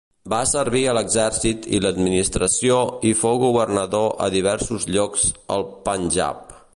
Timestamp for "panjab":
5.89-6.55